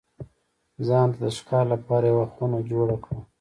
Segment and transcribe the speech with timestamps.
[0.87, 3.19] ځان ته د ښکار لپاره یوه خونه جوړه کړه.